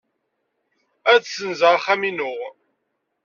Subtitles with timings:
[1.13, 2.33] Ad ssenzeɣ axxam-inu.